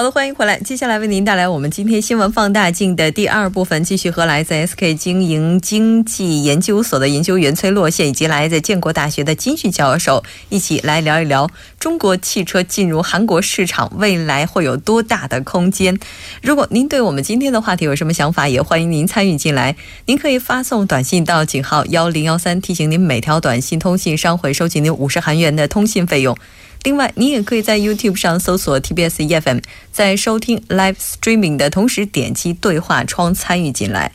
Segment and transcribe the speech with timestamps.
[0.00, 0.58] 好的，欢迎回来。
[0.60, 15.98] 接下来为您带来我们今天新闻放大镜的第二部分，继续和来自 SK 经营经济研究所的研究员崔洛宪以及来自建国大学的金旭教授一起来聊一聊中国汽车进入韩国市场未来会有多大的空间。
[16.40, 19.76] 如果您对我们今天的话题有什么想法，也欢迎您参与进来。
[20.06, 26.34] 您可以发送短信到井号幺零幺三，提醒您每条短信通信商会收取您五十韩元的通信费用。
[26.82, 29.60] 另外，你也可以在 YouTube 上搜索 TBS EFM，
[29.92, 34.10] 在收听 Live Streaming 的同时点击对话窗参与进来。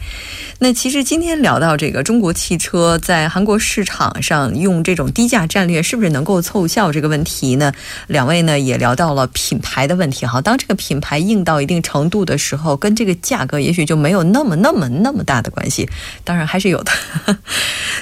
[0.58, 7.72] 那其实今天聊到这个中国汽车在韩国市场上用这种低价战略是不是能够凑效这个问题呢？
[8.08, 10.42] 两位呢也聊到了品牌的问题哈。
[10.42, 15.88] 当这个品牌硬到一定程度的时候，跟这个价格也许就没有那么那么那么大的关系。
[16.24, 16.92] 当然还是有的。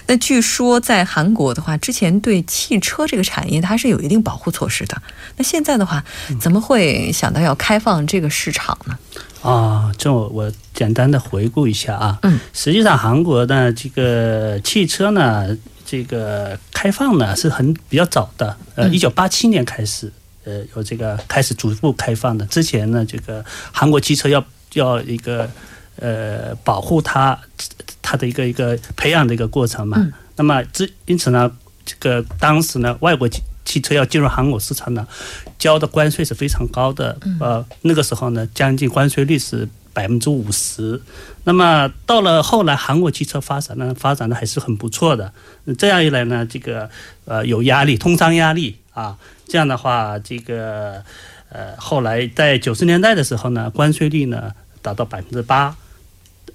[0.08, 4.52] 那据说在韩国的话，之前对汽车这个产业它是有一定保护。
[4.53, 5.01] 措施的，
[5.35, 6.01] 那现在的话，
[6.39, 8.97] 怎么会想到要开放这个市场呢？
[9.41, 12.17] 啊，这我我简单的回顾一下啊。
[12.21, 20.09] 嗯，实际上韩国的这个汽车呢，这个开放呢是很比较早的，呃，一九八七年开始，
[20.45, 22.45] 呃，有这个开始逐步开放的。
[22.45, 23.43] 之前呢，这个
[23.73, 25.49] 韩国汽车要要一个
[25.97, 27.37] 呃保护它
[28.01, 30.07] 它的一个一个培养的一个过程嘛。
[30.37, 31.51] 那么之因此呢，
[31.83, 33.27] 这个当时呢，外国。
[33.66, 35.08] 汽车要进入韩国市场呢，
[35.58, 37.17] 交的关税是非常高的。
[37.39, 41.02] 呃，那个时候呢，将近关税率是百分之五十。
[41.45, 45.32] 那么到了后来，韩国汽车发展呢，发展的还是很不错的。
[45.77, 46.89] 这样一来呢，这个
[47.26, 49.17] 呃有压力，通商压力啊。
[49.48, 51.04] 这样的话，这个
[51.49, 54.52] 呃后来在九十年代的时候呢，关税率呢
[54.82, 55.76] 达到百分之八。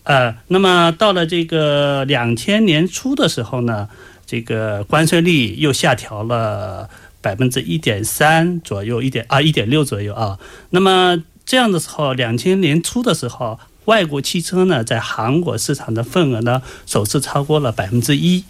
[0.05, 3.89] 呃，那么到了这个两千年初的时候呢。
[4.31, 6.91] 这个关税率又下调了
[7.29, 10.39] 百分之一点三左右，一点啊一点六左右啊。
[10.71, 18.45] 那么这样的时候，两千年初的时候，外国汽车呢在韩国市场的份额呢首次超过了百分之一。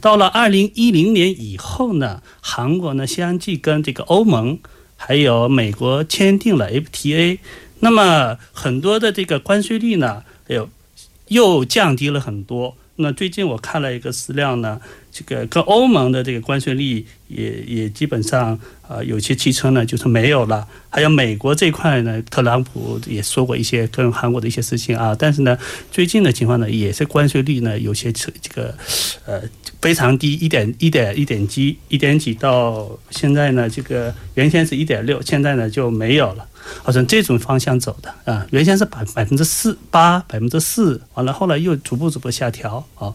[0.00, 4.58] 到了二零一零年以后呢，韩国呢相继跟这个欧盟
[4.96, 7.38] 还有美国签订了 FTA，
[7.80, 10.70] 那么很多的这个关税率呢又
[11.28, 12.78] 又降低了很多。
[12.96, 14.80] 那最近我看了一个资料呢。
[15.12, 18.58] 这个跟欧盟的这个关税率也也基本上
[18.88, 20.66] 啊，有些汽车呢就是没有了。
[20.88, 25.14] 还有美国这块呢，特朗普也说过一些跟韩国的一些事情啊。
[25.18, 25.56] 但是呢，
[25.90, 28.74] 最近的情况呢，也是关税率呢有些车这个
[29.26, 29.42] 呃
[29.80, 36.48] 非常低，一点一点一点几一点几到现在呢，这个原先是一点六，现在呢就没有了。
[36.82, 43.12] 好像这种方向走的啊，原先是百百分之四八百分之四，完了后来又逐步逐步下调啊，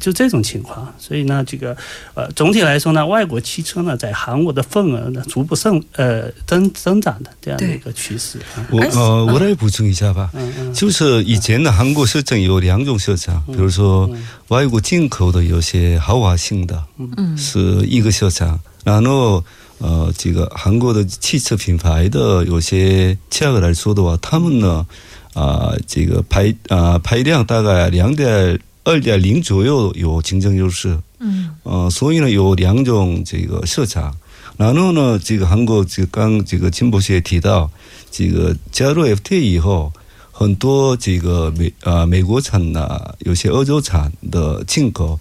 [0.00, 0.92] 就这种情况。
[0.98, 1.76] 所以呢，这个
[2.14, 8.38] 呃总体来说呢，外国汽车呢在韩国的份额呢逐步增呃增增长的这样的一个趋势。
[8.56, 10.30] 啊我呃我来补充一下吧，
[10.74, 14.10] 就是以前的韩国市场有两种市场，比如说
[14.48, 19.44] 外国进口的有些豪华性的，嗯，是一个市场，然后。
[19.82, 24.86] 呃，这个韩国的汽车品牌的有些价格来说的话，他们呢，
[25.34, 30.96] 啊，这个排啊排量大概两点二点零左右有竞争优势。
[31.18, 31.50] 嗯。
[31.64, 34.16] 呃，所以呢，有两种这个市场。
[34.56, 37.68] 然后呢，这个韩国这个刚这个金博士也提到，
[38.08, 39.92] 这个加入 FTA 以后，
[40.30, 45.18] 很多这个美啊美国产呐，有些欧洲产的进口，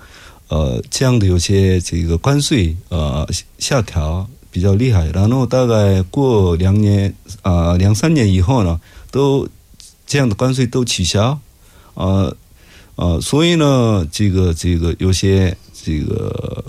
[0.50, 3.27] 呃，这样的有些这个关税呃
[3.57, 4.30] 下调。
[4.51, 9.48] 比较厉害，然后大概过两年啊两三年以后呢，都
[10.06, 11.39] 这样的关税都取消，
[11.94, 12.36] 呃
[12.98, 16.65] 呃，所以呢，这个这个有些这个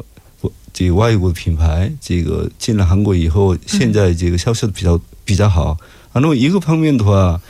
[0.72, 5.76] 这个外国品牌这个进了韩国以后，现在这个销售比较比较好。
[6.12, 7.40] 然后一个方面的话，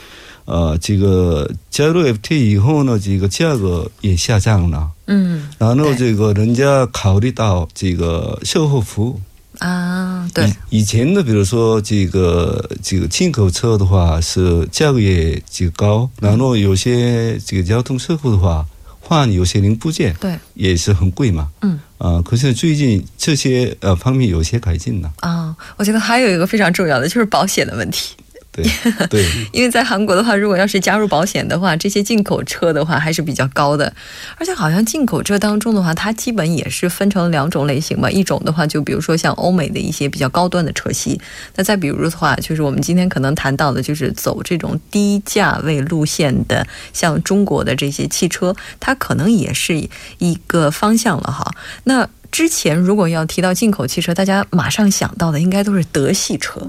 [0.47, 4.91] 呃，这个加入 FT 以后呢，这个价格也下降了。
[5.07, 9.21] 嗯，然后这个人家考虑到这个售后服务。
[9.63, 18.67] 啊，对，以前的比如说这个这个进口车的话是价格也极高，然后有些这个交通事故的话
[18.99, 21.49] 换有些零部件，对，也是很贵嘛。
[21.61, 25.13] 嗯，啊，可是最近这些呃方面有些改进了。
[25.21, 28.17] 啊，我觉得还有一个非常重要的就是保险的问题。
[28.53, 28.63] 对
[29.09, 33.91] 对，因为在韩国的话，如果要是加入保险的话，这些进口车的话还是比较高的，
[34.37, 38.11] 而且好像进口车当中的话，它基本也是分成两种类型吧。
[38.11, 41.19] 一种的话，就比如说像欧美的一些比较高端的车系，
[41.57, 49.89] 那再比如的话，就是我们今天可能谈到的，就是走这种低价位路线的，像中国的这些汽车，它可能也是
[50.19, 51.51] 一个方向了哈。
[51.85, 56.61] 那之前如果要提到进口汽车，大家马上想到的应该都是德系车。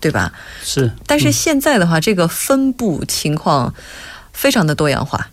[0.00, 0.32] 对吧？
[0.62, 3.74] 是，但是现在的话，这个分布情况
[4.32, 5.30] 非常的多样化。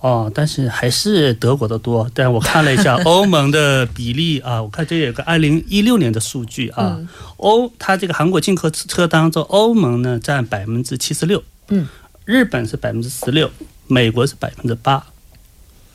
[0.00, 2.08] 哦，但是还是德国的多。
[2.12, 7.00] 但我看了一下 欧盟的比例啊，我看这有个二零一六年的数据啊，
[7.38, 11.88] 欧它这个韩国进口车当中，欧盟呢占百分之七十六，嗯，
[12.26, 13.50] 日本是百分之十六，
[13.86, 15.02] 美国是百分之八。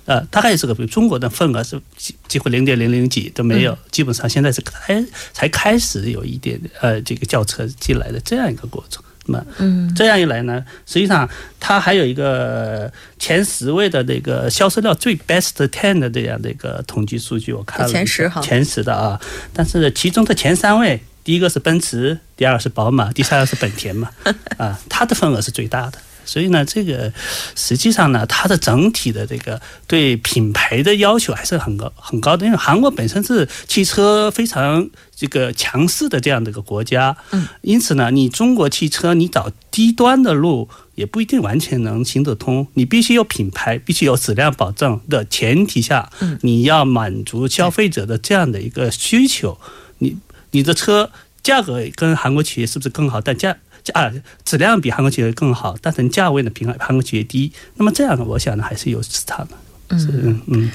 [0.09, 9.03] 呃，大概是个比中国的份额是几几乎零点零零几都没有，基本上现在是开才开始有一点呃这个轿车进来的这样一个过程。
[9.27, 11.29] 那么，嗯，这样一来呢，实际上
[11.59, 19.21] 它还有一个前十位的那个销售量最 best ten 的这样的一个统计数据，我看了前十哈，前十的啊，
[19.53, 24.09] 但是其中的前三位，第一个是奔驰，第二个是宝马，第三个是本田嘛，
[24.57, 26.00] 啊，它的份额是最大的。
[26.30, 27.12] 所以呢，这个
[27.56, 32.46] 实际上呢，它的整体的这个对品牌的要求还是很高很高的。
[32.46, 42.68] 因为韩国本身是汽车非常这个强势的这样的一个国家，嗯，因此呢，你中国汽车你找低端的路也不一定完全能行得通。
[42.76, 49.58] 你必须有品牌，必须有质量保证的前提下，嗯，你要满足消费者的这样的一个需求，
[49.98, 50.16] 你
[50.52, 51.10] 你的车
[51.42, 53.20] 价格跟韩国企业是不是更好？
[53.20, 53.58] 但价
[53.94, 54.12] 啊，
[54.46, 57.52] 质量比韩国企业更好，但是价位呢比韩国企业低。
[57.76, 59.56] 那么这样呢，我想呢还是有市场的。
[59.92, 60.72] 嗯嗯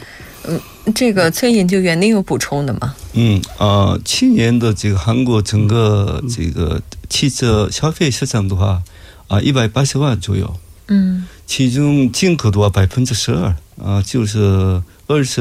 [0.47, 0.61] 嗯，
[0.93, 2.95] 这个崔研究员，您有补充的吗？
[3.13, 8.83] 嗯啊，去年的这个韩国整个这个汽车消费市场的话
[9.29, 10.57] 啊，一百八十万左右。
[10.89, 15.41] 嗯，其中进口的话百分之十二啊，就是二十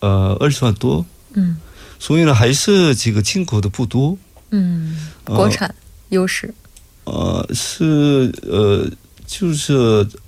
[0.00, 1.04] 呃二十万多。
[1.34, 1.58] 嗯，
[1.98, 4.16] 所以呢，还是这个进口的不多。
[4.50, 5.74] 嗯，国产
[6.08, 6.46] 优势。
[6.48, 6.63] 呃，
[7.52, 8.88] 是呃，
[9.26, 9.74] 就是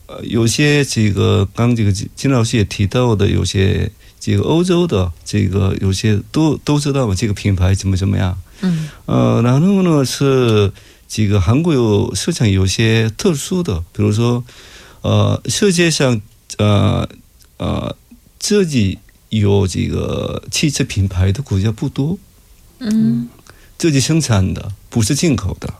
[0.06, 3.90] 呃，有些这个刚这个金老师也提到的，有些
[4.20, 8.36] 这个欧洲的这个有些都都知道嘛，这个品牌怎么怎么样。
[8.60, 8.88] 嗯。
[9.06, 10.72] 呃，然后呢是
[11.08, 14.44] 这个韩国有市场有些特殊的，比如说
[15.02, 16.20] 呃，世界上
[16.58, 17.08] 呃
[17.58, 17.96] 呃
[18.38, 18.98] 自己
[19.30, 22.18] 有这个汽车品牌的国家不多。
[22.80, 23.28] 嗯。
[23.78, 25.74] 自己生产的，不是进口的。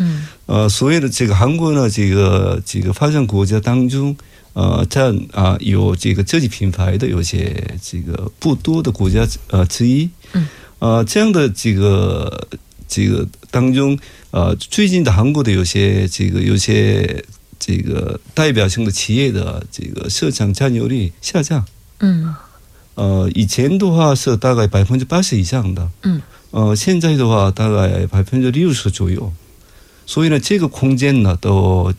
[0.00, 4.16] 嗯，呃，所谓的这个韩国呢，这个这个发展国家当中，
[4.52, 10.08] 呃，占啊有这个自己品牌的有些这个不多的国家呃之一。
[10.32, 10.46] 嗯，
[10.78, 12.46] 呃，这样的这个
[12.86, 13.98] 这个当中，
[14.30, 17.24] 呃，最近的韩国的有些这个有些
[17.58, 21.64] 这个代表性的企业的这个市场占有率下降。
[21.98, 22.32] 嗯，
[22.94, 25.90] 呃，以前的话是大概百分之八十以上的。
[26.04, 26.22] 嗯，
[26.52, 29.32] 呃，现在的话大概百分之六十左右。
[30.06, 31.92] 所以呢，这个空间呢，都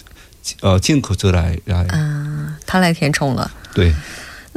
[0.62, 3.94] 呃进口车来来，嗯，他来填充了，对。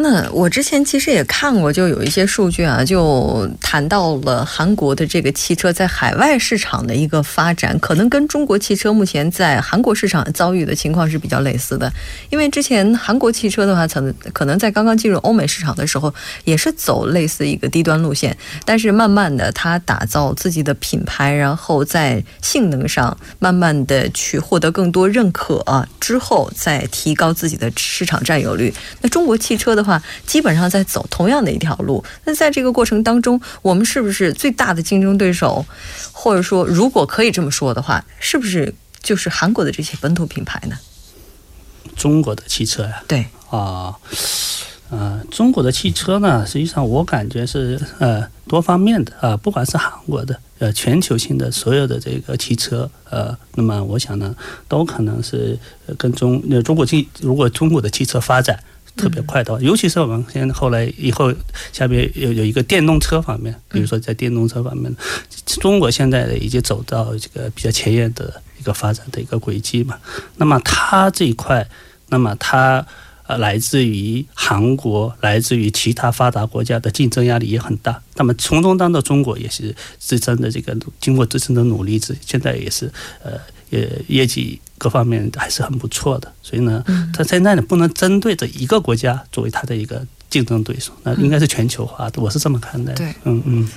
[0.02, 11.92] 那我之前其实也看过，就有一些数据啊，就谈到了韩国的这个汽车在海外市场的一个发展，可能跟中国汽车目前在韩国市场遭遇的情况是比较类似的。
[12.30, 16.12] 因为之前韩国汽车的话，曾可能在刚刚进入欧美市场的时候，
[16.44, 25.64] 也是走类似一个低端路线，但是慢慢的，它打造自己的品牌，然后在性能上慢慢的去获得更多认可，
[26.00, 28.72] 之后再提高自己的市场占有率。
[29.02, 35.66] 那中国汽车的话，话基本上在走同样的一条路，那在这个过程当中，我们是不是最大的竞争对手？
[36.12, 40.76] 或者说，如果可以这么说的话，是不是就是韩国的这些本土品牌呢？
[41.96, 43.96] 中国的汽车呀，对啊，
[44.90, 54.36] 呃，中国的汽车呢，实际上我感觉是呃多方面的啊，不管是韩国的呃全球性的所有的这个汽车呃，那么我想呢，
[54.68, 55.58] 都可能是
[55.96, 58.62] 跟中呃中国汽如果中国的汽车发展。
[59.00, 61.32] 特别快的，尤其是我们现在后来以后
[61.72, 64.94] 下边有有一个电动车方面，比如说在电动车方面，
[65.46, 69.98] 中国现在已经走到这个比较前沿的一个发展的一个轨迹嘛。
[70.36, 71.66] 那么它这一块，
[72.08, 72.86] 那么它
[73.26, 78.02] 呃来自于韩国，来自于其他发达国家的竞争压力也很大。
[78.16, 82.92] 那么从中当中，中国也是自身的这个经过自身的努力，之现在也是
[83.24, 83.32] 呃。
[83.70, 86.82] 也业绩各方面还是很不错的，所以呢，
[87.12, 92.94] 它现在呢不能针对这一个国家作为它的一个竞争对手，那应该是全球化的，我是这么看待。
[92.94, 93.68] 对，嗯嗯，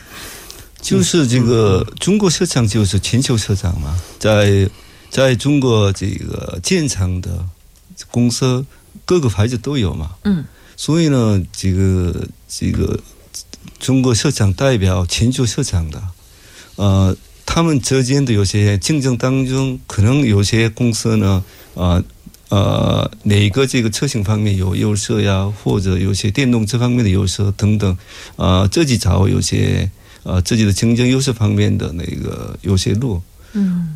[0.82, 4.70] 就是这个中国市场就是全球市场嘛，在
[5.10, 7.46] 在中国这个建厂的
[8.10, 8.66] 公司
[9.04, 10.12] 各个牌子都有嘛。
[10.24, 10.46] 嗯。
[10.76, 12.98] 所以呢，这个这个
[13.80, 16.02] 中国市场代表全球市场的，
[16.78, 22.04] 呃，他们之间的有些竞争当中，可能有些公司呢，呃
[22.50, 27.98] 呃，哪个这个车型方面有优势呀，或者有些电动车方面的优势等等，
[28.36, 29.90] 呃，自己找有些
[30.24, 33.22] 呃自己的竞争优势方面的那个有些路。
[33.54, 33.96] 嗯。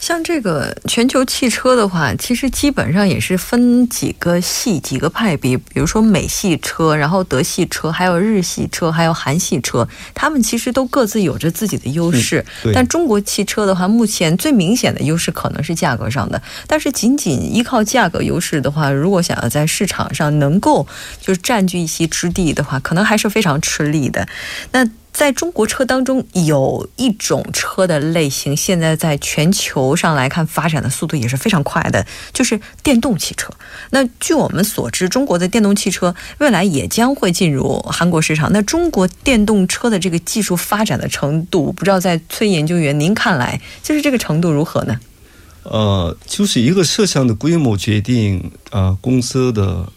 [0.00, 12.44] 像这个全球汽车的话，其实基本上也是分几个系、几个派别，比如说美系车，然后德系车，还有日系车，还有韩系车，他们其实都各自有着自己的优势。
[12.72, 20.86] 但中国汽车的话，目前最明显的优势可能是价格上的，但是仅仅依靠价格优势的话，如果想要在市场上能够
[21.20, 24.26] 就是占据一席之地的话，可能还是非常吃力的。
[24.72, 24.88] 那。
[25.16, 33.50] 在中国车当中，有一种车的类型，现在在全球上来看，发展的速度也是非常快的，就是电动汽车。
[33.92, 38.52] 那据我们所知，中国的电动汽车未来也将会进入韩国市场。
[38.52, 45.00] 那中国电动车的这个技术发展的程度，不知道在崔研究员您看来，就是这个程度如何呢？
[45.62, 49.90] 呃，就是一个设想的规模决定啊，公司的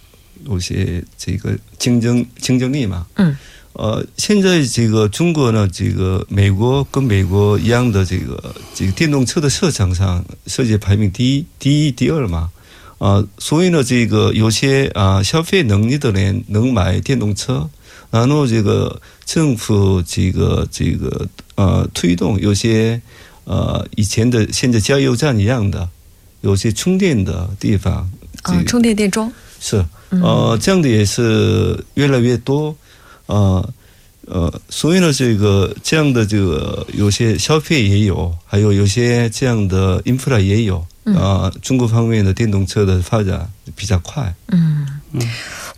[0.45, 3.05] 有些这个竞争竞争力嘛。
[3.15, 3.35] 嗯。
[3.79, 12.51] 呃，现在这个中国呢，这个美国跟美国一样的这个这个电动车的市场上，世界排名第一、第一、第二嘛，
[12.97, 17.69] 啊，所以呢，这个有些啊消费能力的人能买电动车，
[18.11, 23.01] 然后这个政府这个这个呃推动有些
[23.45, 25.87] 呃以前的现在加油站一样的，
[26.41, 28.11] 有些充电的地方
[28.43, 29.31] 啊，充电电桩
[29.61, 32.75] 是呃这样的也是越来越多。
[33.29, 33.73] 呃，
[34.25, 40.83] 呃，所以呢，这个这样的这个有些消费也有，还有有些这样的 infra 也有
[41.15, 41.51] 啊。
[41.61, 44.33] 中国方面的电动车的发展比较快。
[44.47, 45.21] 嗯嗯。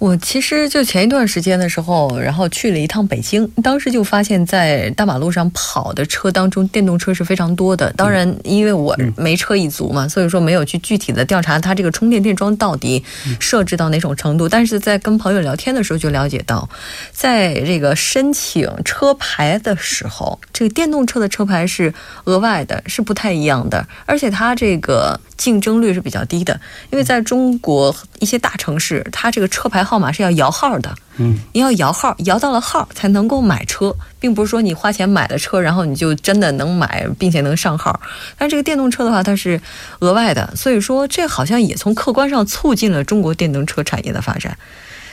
[0.01, 7.93] 我其实就前一段时间的时候，然后去了一趟北京，当时就发现，在大马路上跑的车当中，电动车是非常多的。
[7.93, 13.03] 当然，因为我没车一族嘛，所以说没有去具体的调查它这个充电电桩到底
[13.39, 14.49] 设置到哪种程度。
[14.49, 16.67] 但是在跟朋友聊天的时候就了解到，
[17.11, 21.93] 在这个申请车牌的时候，这个电动车的车牌是
[22.23, 25.19] 额外的，是不太一样的，而且它这个。
[25.41, 30.95] 竞争率是比较低的，因为在中国一些大城市，它这个车牌号码是要摇号的。
[31.17, 37.99] 嗯，你要摇号，摇到了号才能够买车，并不是说你花钱买了车，然后你就真的能买，并且能上号。
[38.37, 39.59] 但这个电动车的话，它是
[39.99, 44.57] 额外的，所以说这好像也从客观上促进了中国电动车产业的发展。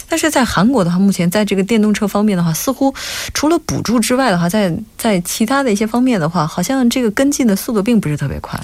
[0.09, 2.95] 但是在韩国的话，目前在这个电动车方面的话，似乎
[3.35, 8.59] 除了补助之外的话，在在其他的一些方面的话，好像这个跟进的速度并不是特别快。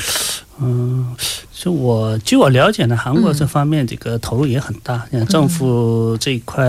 [0.60, 1.14] 嗯。
[1.56, 6.66] 就我据我了解呢，韩国这方面这个投入也很大，像政府这一块，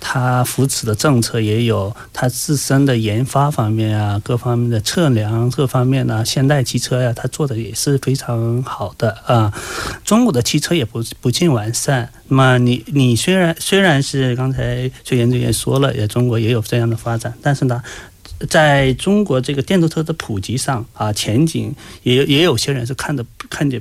[0.00, 9.52] 它扶持的政策也有，它自身的研发方面啊，各方面的测量各方面呢，现代汽车呀，它做的也是非常好的啊。
[10.04, 12.10] 中国的汽车也不不尽完善。
[12.28, 17.80] 那么你你虽然虽然是刚才崔研究员说了，也中国也有这样的发展，但是呢。
[18.48, 23.80] 在中国这个电动车的普及上啊，前景也也有些人是看的看见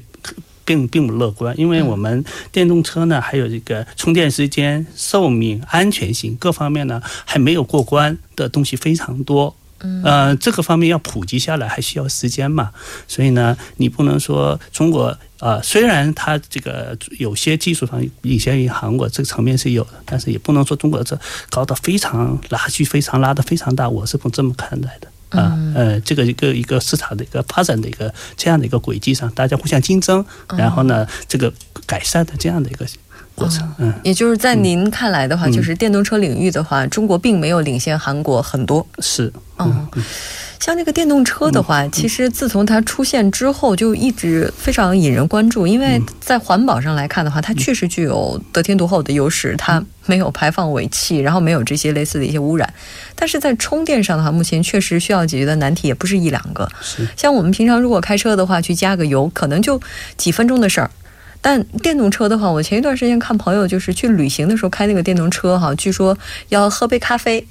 [0.64, 9.56] 并并不乐观，因为我们电动车呢，还有这个充电时间、寿命、安全性各方面呢，还没有过关的东西非常多。
[9.84, 12.72] 嗯，这个方面要普及下来还需要时间嘛，
[13.08, 21.20] 所以呢，你不能说中国啊，虽然它这个有些技术上领先于韩国，这个层面是有的，但是也不能说中国这
[21.50, 25.58] 搞得非常拉距非常拉得非常大，我是不这么看待的啊。
[25.74, 30.24] 呃，这个一个一个市场的一个发展的一个这样的一个轨迹上，大家互相竞争，
[30.58, 31.52] 然后呢，这个
[31.86, 32.86] 改善的这样的一个。
[33.42, 38.86] 过程，嗯，也就是在您看来的话，就是电动车领域的话，中国并没有领先韩国很多。
[39.00, 39.88] 是，嗯，
[40.60, 52.72] 像这个电动车的话，其实自从它出现之后，就一直非常引人关注，因为在环保上来看的话，它确实具有得天独厚的优势，它没有排放尾气，然后没有这些类似的一些污染。
[53.16, 56.70] 但是在充电上的话，目前确实需要解决的难题也不是一两个。
[56.82, 59.82] 是，像我们平常如果开车的话，去加个油，可能就
[60.16, 60.92] 几分钟的事儿。
[61.42, 66.16] 但电动车的话，我前一段时间看朋友就是去旅行的时候开那个电动车哈，据说
[66.50, 67.44] 要喝杯咖啡，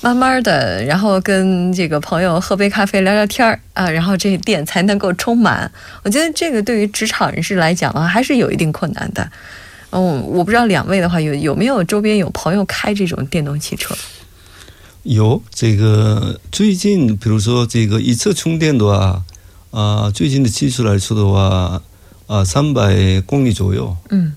[0.00, 5.70] 慢慢的，然后跟这个朋友喝杯咖啡聊聊天儿啊，然后这电才能够充满。
[6.02, 9.30] 我觉得这个对于职场人士来讲啊，还是有一定困难的。
[9.90, 13.94] 嗯，我不知道两位的话有有没有周边有朋友开这种电动汽车？
[15.04, 19.22] 有这个最近，比如说这个一次充电的话。
[19.70, 21.82] 啊，最近的技术来说的话，
[22.26, 23.96] 啊，三百公里左右。
[24.10, 24.34] 嗯。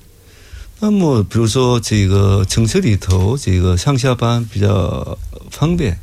[0.79, 5.17] 那么，比如说这个城市里头，这个上下班比较
[5.49, 5.97] 方便。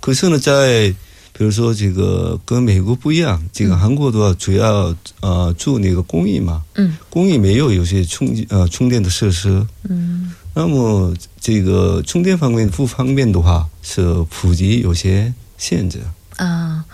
[0.00, 0.94] 可是呢，在
[1.32, 6.62] 比如说这个跟美国不一样，这个韩国的话主要呃住那个公寓嘛。
[6.74, 6.94] 嗯。
[7.08, 9.66] 公寓没有有些充呃充电的设施。
[9.88, 10.34] 嗯。
[10.52, 16.00] 那么这个充电方面不方便的话，是普及有些限制。
[16.36, 16.84] 啊。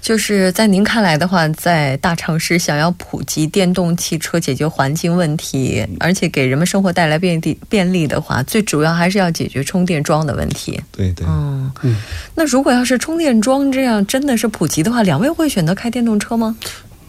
[0.00, 10.80] 就是在您看来的话，在大城市想要普及电动汽车，解决环境问题，而且给人们生活带来便利便利的话，最主要还是要解决充电桩的问题。
[10.90, 11.96] 对对，嗯嗯。
[12.34, 16.56] 那如果要是充电桩这样真的是普及的话，两位会选择开电动车吗？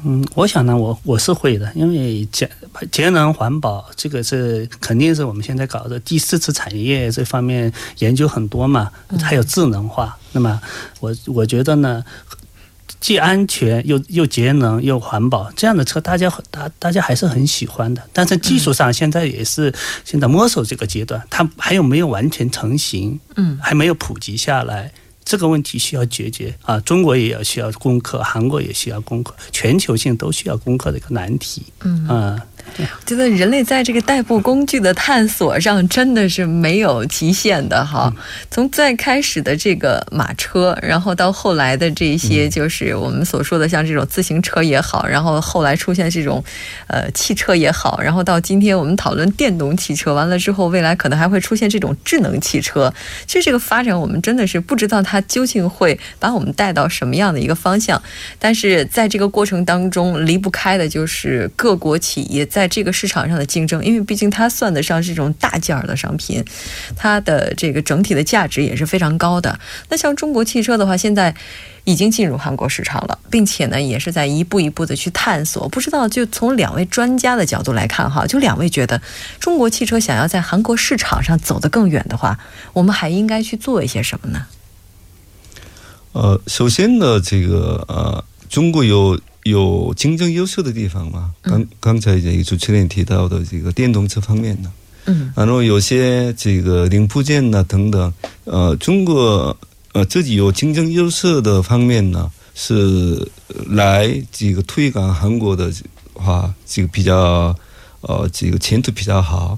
[0.03, 2.49] 嗯，我想呢，我我是会的，因为节
[2.91, 10.17] 节能环保这个是肯定是我们现在搞的第四次产业这方面研究很多嘛，还有智能化。
[10.33, 10.59] 那么
[10.99, 12.03] 我我觉得呢。
[12.99, 18.01] 既安全又又节能又环保，这样的车大家大大家还是很喜欢的。
[18.11, 23.19] 但是技术上现在也是现在摸索这个阶段，它还有没有完全成型？
[23.35, 24.91] 嗯，还没有普及下来，
[25.23, 26.79] 这个问题需要解决啊！
[26.81, 31.63] 中国也要需要攻克，韩国也需要攻克，全球性都需要攻克的一个难题。
[31.83, 32.45] 嗯啊。
[32.79, 38.13] 我觉得人类在这个代步工具的探索上真的是没有极限的哈。
[38.49, 46.43] 从最开始的这个马车，然后到后来的这些，就是我们所说的像这种自行车也好，然后后来出现这种
[46.87, 52.93] 呃汽车也好，然后到今天我们讨论电动汽车，完了之后未来可能还会出现这种智能汽车。
[53.25, 58.01] 其实这个发展我们真的是不知道它究竟会把我们带到什么样的一个方向。
[58.39, 62.45] 但是在这个过程当中，离不开的就是各国企业。
[62.51, 66.43] 在这个市场上的竞争，因为毕竟它算得上是这种大件儿的商品，
[66.97, 69.57] 它的这个整体的价值也是非常高的。
[69.87, 71.33] 那像中国汽车的话，现在
[71.85, 75.69] 已经进入韩国市场了，并且呢，也是在一步一步的去探索。
[75.69, 79.01] 不知道就从两位专家的角度来看哈，就两位觉得
[79.39, 82.37] 中国汽车想要在韩国市场上走得更远的话，
[82.73, 84.45] 我们还应该去做一些什么呢？
[86.11, 89.17] 呃，首先呢，这个呃，中国有。
[89.43, 91.33] 有竞争优势的地方嘛？
[91.41, 94.71] 刚刚才这个主持人提到的这个电动车方面呢，
[95.05, 99.57] 嗯，然后有些这个零部件呢等等，呃，中国
[99.93, 103.27] 呃自己有竞争优势的方面呢，是
[103.67, 105.73] 来这个推广韩国的
[106.13, 107.55] 话，这个比较
[108.01, 109.57] 呃这个前途比较好。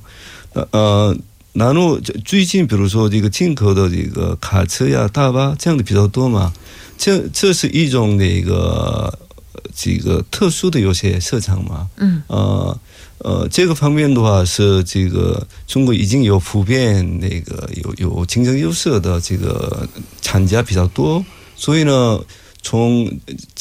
[0.72, 1.14] 呃，
[1.52, 6.54] 然后最近比如说这个进口的这个卡车呀、大巴这样的比较多嘛，
[6.98, 9.20] 这这是一种那个。
[9.76, 12.80] 这个特殊的有些市场嘛，嗯，呃，
[13.20, 19.88] 呃，这个方面的话是这个中国已经有普遍那个有有竞争优势的这个
[20.22, 21.24] 厂家比较多，
[21.56, 22.20] 所以呢，
[22.62, 23.12] 从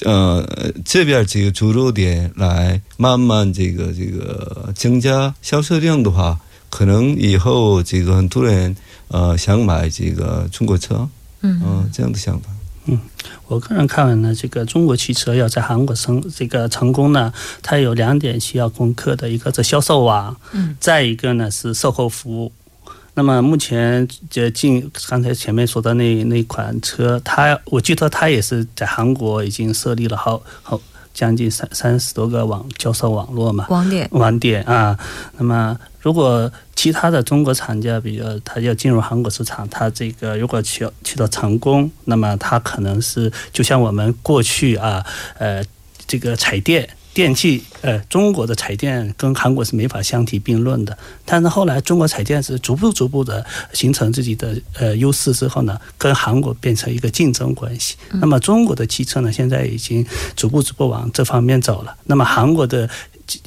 [0.05, 0.47] 呃
[0.85, 6.39] 这边这个主流点来慢慢这个这个增加销售量的话，
[6.71, 8.75] 可能以后这个很多人
[9.09, 11.09] 呃想买这个中国车，
[11.41, 12.51] 嗯，这样的想法。
[12.87, 12.99] 嗯，
[13.47, 22.53] 我个人看呢，这个中国汽车要在韩国成这个成功呢，它有两点需要攻克的，一个是销售网，嗯，再一个呢是售后服务。
[23.15, 30.81] 那么目前就进刚才前面说的那那款车，它我记得它也是在韩国已经设立了好好
[31.13, 34.99] 将近三三十多个网销售网络嘛，网点网点啊。
[35.37, 45.07] 那么如果其他的中国厂家，比如他要进入韩国市场，他这个如果取取得成功，那么他可能是就像我们过去啊，
[45.39, 45.65] 呃，
[46.09, 50.99] 这个彩电电器，呃，中国的彩电跟韩国是没法相提并论的。
[51.25, 57.95] 但是后来中国彩电是逐步逐步的形成自己的呃优势之后呢，跟韩国变成一个竞争关系。
[58.15, 61.95] 那么中国的汽车呢，现在已经逐步逐步往这方面走了。
[62.07, 62.91] 那么韩国的。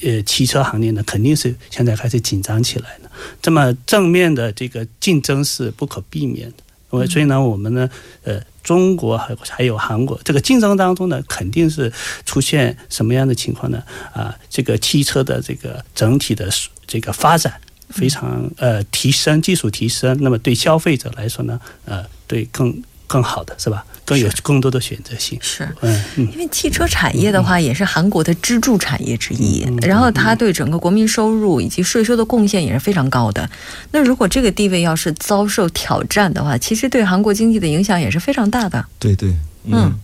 [0.01, 3.09] 呃，汽车行业呢，肯定是现在开始紧张起来了。
[3.41, 7.89] 这么正面的这个竞争是不可避免的，所以呢，我们呢，
[8.23, 11.91] 呃，中国还还有韩国这个竞争当中呢，肯定是
[12.25, 13.81] 出现什么样的情况呢？
[14.13, 16.49] 啊，这个汽车的这个整体的
[16.85, 17.53] 这个发展
[17.89, 23.85] 非常呃提升，技术提升，那么对消费者来说呢，呃，对更更好的是吧？
[24.05, 33.49] 更有更多的选择性是，嗯，因为汽车产业的话也是韩国的支柱产业之一，然后它对整个国民收入以及税收的贡献也是非常高的。
[33.91, 38.85] 那如果这个地位要是遭受挑战的话，其实对韩国经济的影响也是非常大的。
[38.99, 39.33] 对对，
[39.65, 39.99] 嗯。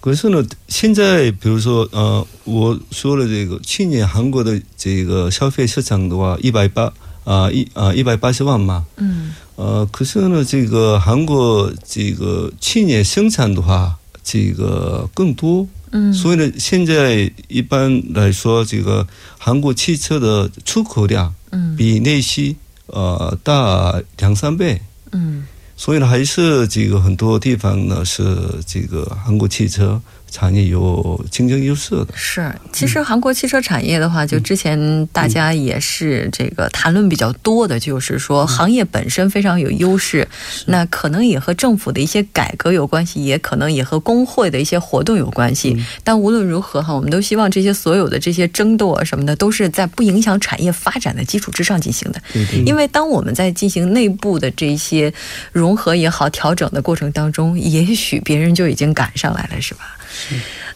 [0.00, 6.90] 可是呢，现在比如说，呃，我说了这个去年韩国的这个消费市场的话，一百八
[7.24, 9.34] 啊一啊一百八十万嘛，嗯。
[9.60, 13.94] 呃，可是呢，这个韩国这个去年生产的话，
[14.24, 24.80] 这个更多，嗯，所以呢，现在一般来说，这个韩国汽车的出口量，嗯，比内需呃大两三倍，
[25.12, 25.44] 嗯，
[25.76, 28.24] 所以呢，还是这个很多地方呢是
[28.66, 30.00] 这个韩国汽车。
[30.30, 32.06] 产业有竞争优势的。
[32.14, 40.26] 是，其实韩国汽车产业的话，就之前大家也是这个谈论比较多的，就是说行业本身非常有优势，
[40.66, 45.76] 那可能也和政府的一些改革有关系，也可能也和工会的一些活动有关系。
[46.04, 52.22] 但无论如何哈，我们都希望这些所有的这些争斗啊什么的，都是在不影响产业发展的基础之上进行的。
[52.64, 55.12] 因为当我们在进行内部的这些
[55.52, 59.96] 融合也好、调整的过程当中，也许别人就已经赶上来了，是吧？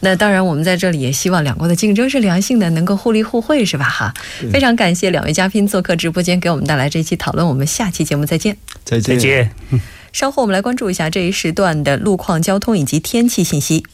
[0.01, 3.85] 那当然，我们在这里也希望两国的竞争是良性的，能够互利互惠，是吧？
[3.87, 4.13] 哈，
[4.51, 7.47] 非常感谢两位嘉宾做客直播间，给我们带来这期讨论。
[7.47, 9.51] 我们下期节目再见，再见，再见。
[10.11, 13.85] 稍后我们来关注一下这一时段的路况、交通以及天气信息。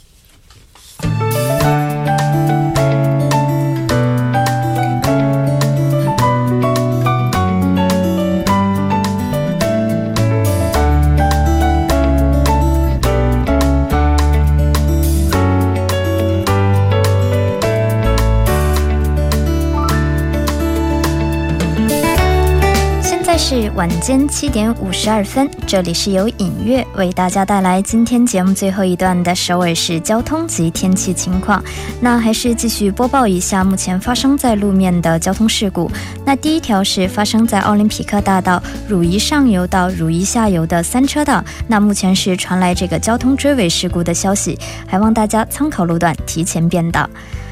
[23.54, 31.62] 是晚间七点五十二分，这里是由影月为大家带来今天节目最后一段的首尾市交通及天气情况。
[32.00, 35.92] 那还是继续播报一下目前发生在路面的交通事故。
[36.26, 47.06] 那第一条是发生在奥林匹克大道汝仪上游到汝仪下游的三车道，那目前是传来这个交通追尾事故的消息，还望大家参考路段提前变道。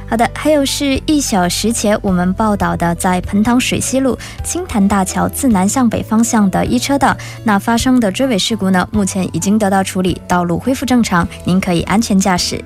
[0.09, 12.59] 好的，还有是一小时前我们报道的，在彭塘水西路青潭大桥自南向北方向的一车道，那发生的追尾事故呢，目前已经得到处理，道路恢复正常，您可以安全驾驶。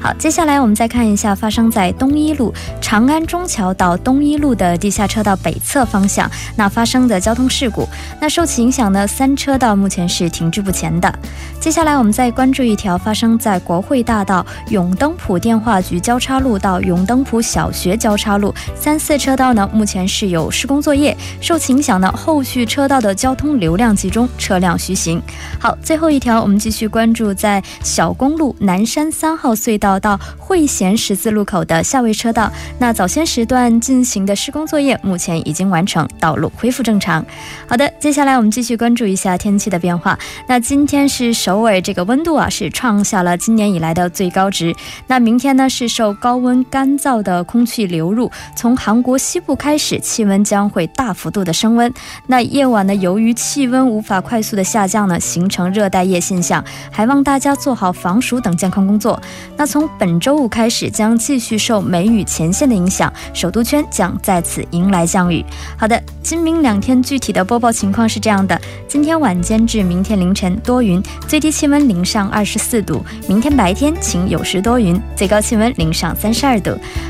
[0.00, 7.86] 好，接下来我们再看一下发生在东一路长安中桥到东一路的地下车道北侧方向那发生的交通事故，
[8.18, 11.12] 那受其影响呢，三车道目前是停滞不前的。
[11.60, 16.80] 接下来我们再关注一条发生在国会大道永登浦电话局交叉路到。
[16.86, 25.20] 永登浦小学交叉路三四车道呢，目前是有施工作业，受其影响呢，后续车道的交通流量集中，车辆需行。
[25.58, 37.24] 好，最后一条，我们继续关注在小公路南山三号隧道到汇贤十字路口的下位车道，那早先时段进行的施工作业目前已经完成，道路恢复正常。
[37.66, 40.16] 好的，接下来我们继续关注一下天气的变化。
[40.48, 44.74] 那今天是首尾，这个温度啊是创下了今年以来的最高值。
[45.08, 46.64] 那明天呢是受高温。
[46.76, 51.90] 干燥的空气流入，从韩国西部开始，气温将会大幅度的升温。
[52.26, 59.18] 那夜晚呢，由于气温无法快速的下降呢，形成热带夜现象，还望大家做好防暑等健康工作。
[59.56, 65.42] 那从本周五开始，将继续受梅雨前线的影响，首都圈将再次迎来降雨。
[65.78, 76.65] 好的，今明两天具体的播报情况是这样的：今天晚间至明天凌晨多云，最低气温零上二十四度；明天白天晴有时多云，最高气温零上三十二度。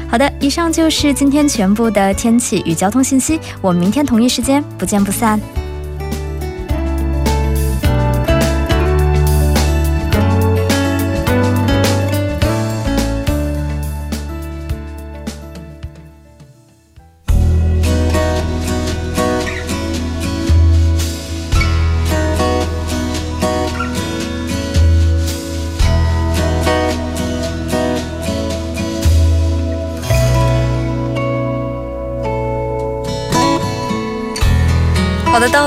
[0.09, 3.39] 好的，以上就是今天全部的天气与交通信息。
[3.61, 5.41] 我们明天同一时间不见不散。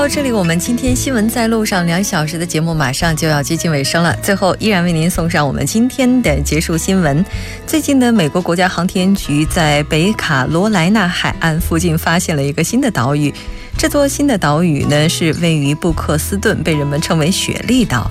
[0.00, 4.16] 到这里，我们今天新闻在路上两小时的节目马上就要接近尾声了。
[4.22, 7.22] 最后，依然为您送上我们今天的结束新闻。
[7.66, 13.30] 最近呢，美国国家航天局在北卡罗来纳海岸附近发现了一个新的岛屿。
[13.76, 18.10] 这座新的岛屿呢，是位于布克斯顿，被人们称为“雪莉岛”。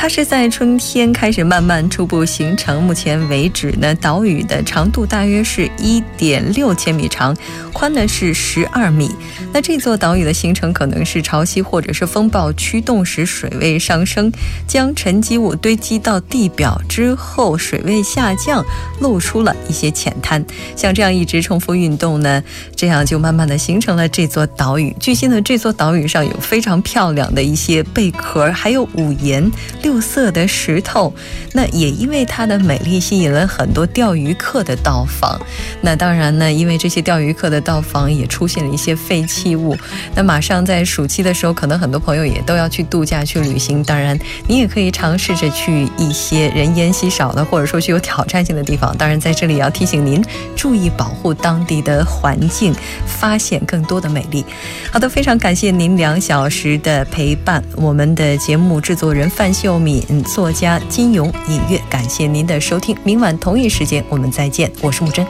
[0.00, 2.82] 它是在春天开始慢慢初步形成。
[2.82, 7.36] 目前为止呢，岛屿的长度大约是一点六千米长，
[7.70, 9.10] 宽呢是十二米。
[9.52, 14.32] 那这座岛屿的形成可能是潮汐或者是风暴驱动时水位上升，
[14.66, 18.64] 将沉积物堆积到地表之后，水位下降，
[19.00, 20.42] 露出了一些浅滩。
[20.74, 22.42] 像这样一直重复运动呢，
[22.74, 24.96] 这样就慢慢的形成了这座岛屿。
[24.98, 29.42] 据悉呢，这座岛屿上有非常漂亮的一些贝壳，还有五颜
[29.82, 29.89] 六。
[29.90, 31.12] 锈色的石头。
[31.52, 35.40] 那也因为它的美丽，吸引了很多钓鱼客的到访。
[35.80, 39.76] 那当然呢，因为这些钓鱼客的到访，也出现了一些废弃物。
[40.14, 43.82] 那马上在暑期的时候，可能很多朋友也都要去度假、去旅行。
[43.82, 48.96] 当然，你也可以尝试着去一些人烟稀少的，或者说具有挑战性的地方。
[48.96, 50.22] 当然，在这里要提醒您
[50.54, 52.72] 注意保护当地的环境，
[53.06, 54.44] 发现更多的美丽。
[54.92, 57.62] 好的，非常感谢您两小时的陪伴。
[57.76, 62.96] 我们的节目制作人范秀敏，作家金庸，音乐，感谢您的收听。
[63.02, 65.26] 明晚同一时间我们再见，我是木真。